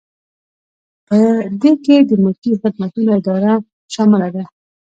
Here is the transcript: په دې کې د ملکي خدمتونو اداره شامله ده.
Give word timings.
په 1.07 1.17
دې 1.61 1.71
کې 1.85 1.95
د 2.09 2.11
ملکي 2.23 2.51
خدمتونو 2.61 3.09
اداره 3.19 3.53
شامله 3.93 4.27
ده. 4.35 4.43